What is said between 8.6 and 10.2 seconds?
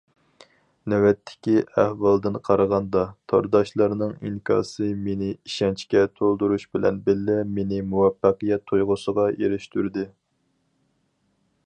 تۇيغۇسىغا ئېرىشتۈردى.